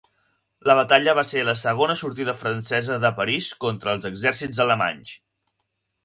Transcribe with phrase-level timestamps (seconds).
[0.69, 5.13] La batalla va ser la segona sortida francesa de París contra els exèrcits alemanys.